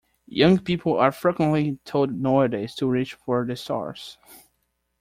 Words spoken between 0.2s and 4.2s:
Young people are frequently told nowadays to reach for the stars.